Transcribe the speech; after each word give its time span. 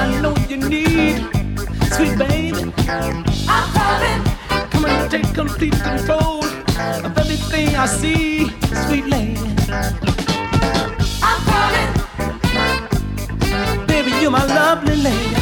I 0.00 0.20
know 0.20 0.34
you 0.48 0.58
need, 0.58 1.16
sweet 1.92 2.16
baby. 2.16 2.72
I'm 3.48 3.66
coming. 3.74 4.22
Come 4.70 4.84
and 4.84 5.10
take 5.10 5.34
complete 5.34 5.72
control 5.72 6.44
of 6.44 7.18
everything 7.18 7.74
I 7.74 7.86
see, 7.86 8.50
sweet 8.86 9.06
lady. 9.06 9.40
I'm 11.20 11.40
coming. 11.50 11.90
Baby, 13.88 14.10
you're 14.22 14.30
my 14.30 14.44
lovely 14.44 14.96
lady. 14.96 15.34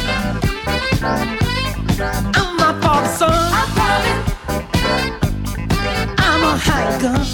I'm 2.33 2.57
my 2.57 2.73
father's 2.81 3.11
son. 3.19 3.53
I'm 3.53 3.69
coming. 3.77 4.19
I'm 6.17 6.43
a 6.43 6.57
high 6.57 6.97
gun. 6.99 7.25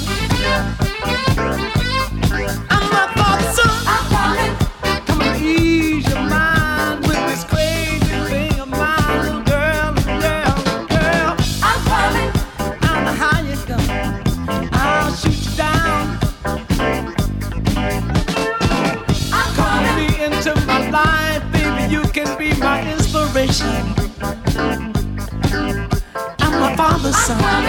I'm 27.36 27.63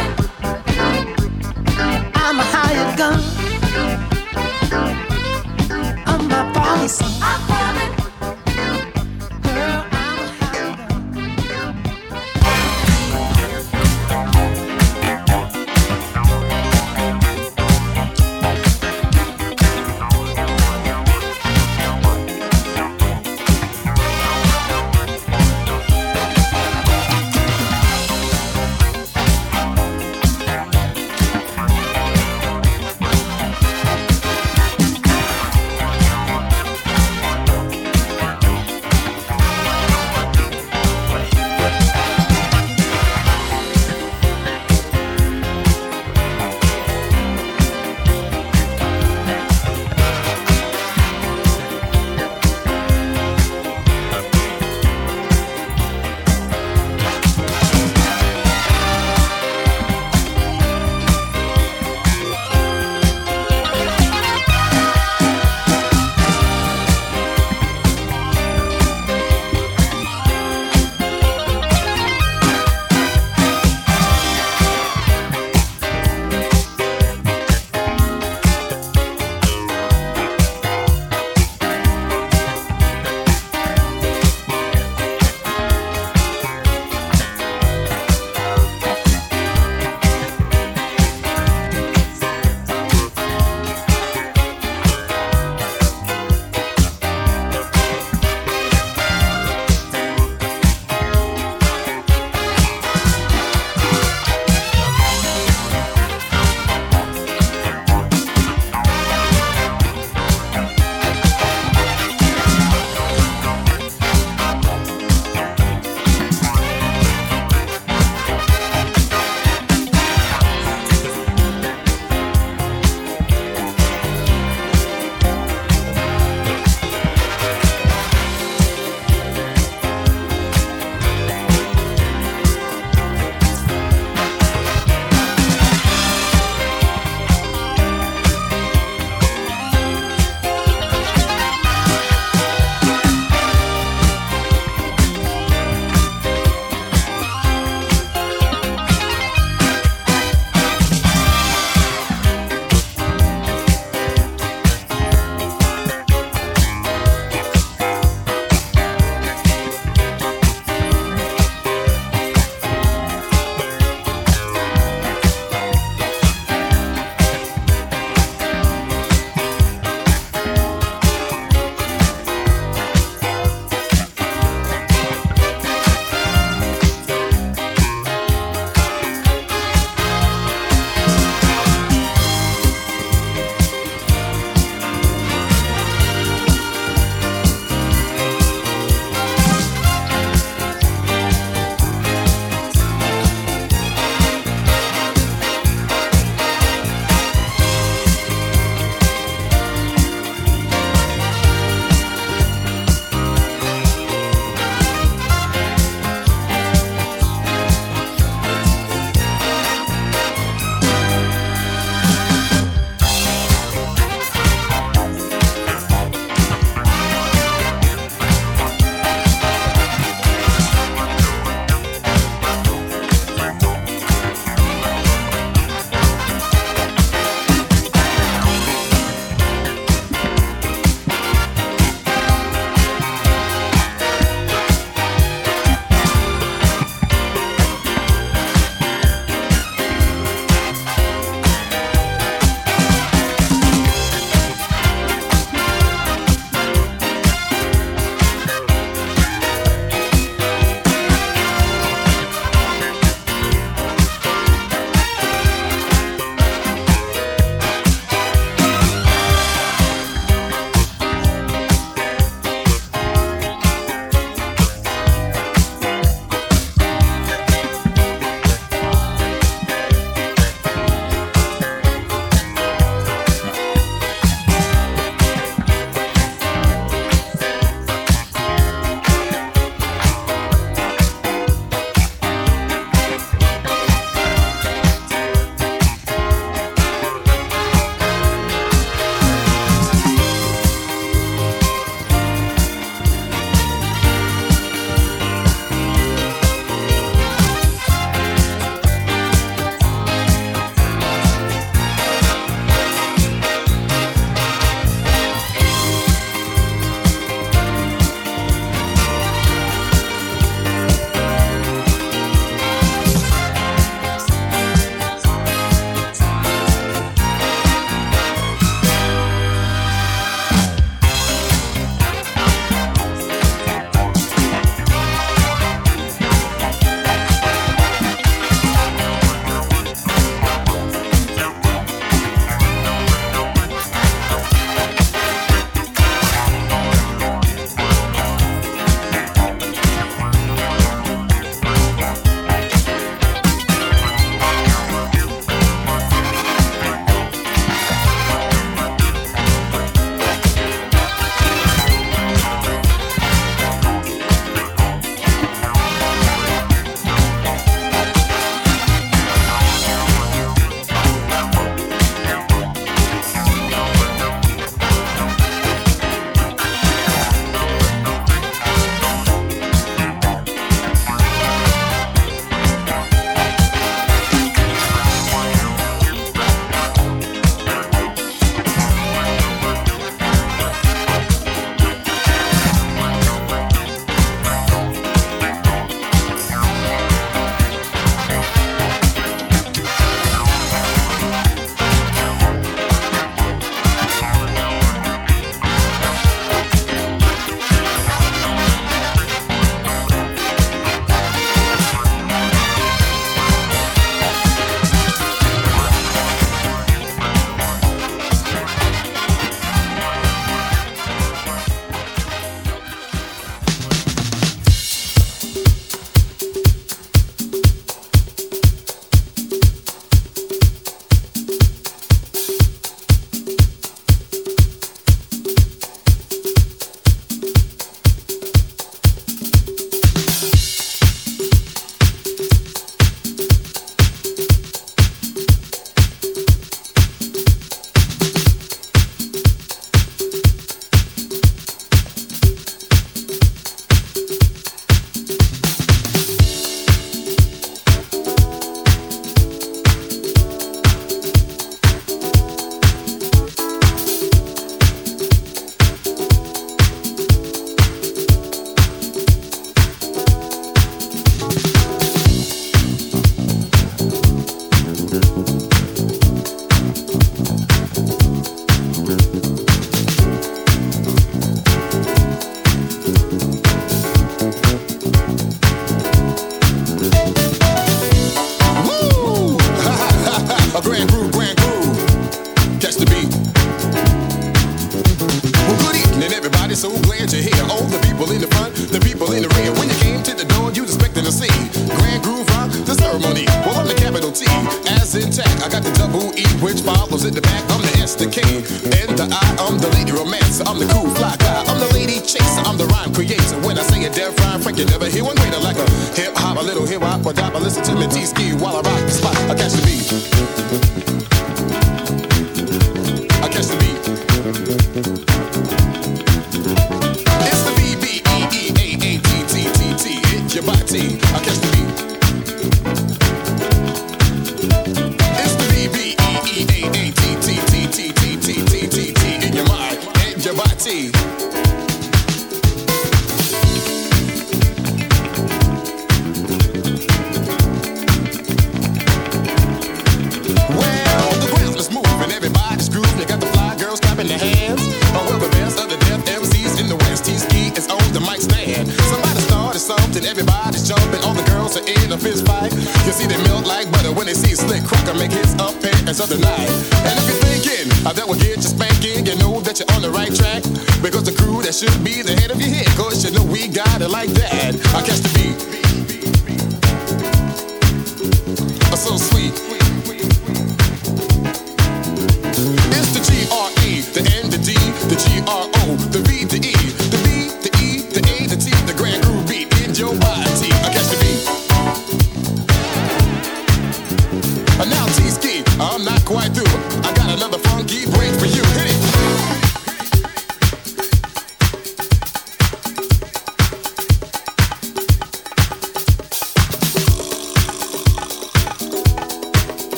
should 561.85 562.05
be 562.05 562.23
the 562.23 562.35
head 562.41 562.51
of 562.51 562.61
your 562.61 562.71
head, 562.71 562.87
cause 562.97 563.25
you 563.25 563.31
know 563.31 563.45
we 563.45 563.69
got 563.69 564.01
it 564.01 564.09
like 564.09 564.31
that. 564.31 564.54